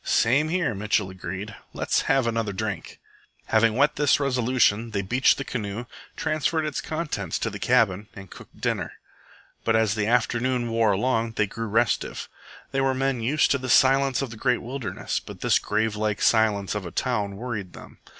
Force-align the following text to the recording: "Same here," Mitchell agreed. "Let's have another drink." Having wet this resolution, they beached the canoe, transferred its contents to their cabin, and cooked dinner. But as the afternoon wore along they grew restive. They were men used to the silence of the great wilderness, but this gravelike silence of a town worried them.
"Same 0.03 0.49
here," 0.49 0.73
Mitchell 0.73 1.11
agreed. 1.11 1.55
"Let's 1.73 2.01
have 2.09 2.25
another 2.25 2.53
drink." 2.53 2.99
Having 3.45 3.75
wet 3.75 3.97
this 3.97 4.19
resolution, 4.19 4.89
they 4.89 5.03
beached 5.03 5.37
the 5.37 5.43
canoe, 5.43 5.85
transferred 6.15 6.65
its 6.65 6.81
contents 6.81 7.37
to 7.37 7.51
their 7.51 7.59
cabin, 7.59 8.07
and 8.15 8.31
cooked 8.31 8.59
dinner. 8.59 8.93
But 9.63 9.75
as 9.75 9.93
the 9.93 10.07
afternoon 10.07 10.69
wore 10.71 10.91
along 10.91 11.33
they 11.33 11.45
grew 11.45 11.67
restive. 11.67 12.27
They 12.71 12.81
were 12.81 12.95
men 12.95 13.21
used 13.21 13.51
to 13.51 13.59
the 13.59 13.69
silence 13.69 14.23
of 14.23 14.31
the 14.31 14.37
great 14.37 14.63
wilderness, 14.63 15.19
but 15.19 15.41
this 15.41 15.59
gravelike 15.59 16.23
silence 16.23 16.73
of 16.73 16.83
a 16.83 16.89
town 16.91 17.35
worried 17.35 17.73
them. 17.73 17.99